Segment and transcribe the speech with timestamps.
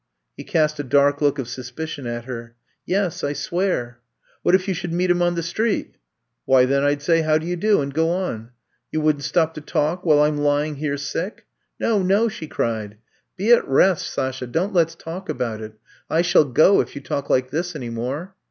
[0.35, 2.55] He cast a dark look of suspicion at her.
[2.87, 3.99] *'Yes, I swear."
[4.45, 7.03] ^*What if you should meet him on the street f ''^* Why, then, I 'd
[7.03, 8.49] say how do you do, and go on.
[8.91, 11.45] ''You wouldn't stop to talk, while I 'm lying here sick!"
[11.79, 12.97] No, nol" she cried.
[13.37, 14.17] Be at rest.
[14.17, 15.73] 162 I'VE COMB TO STAY Sasha— don't let 's talk about it.
[16.09, 18.33] I shall go if you talk like this any more.'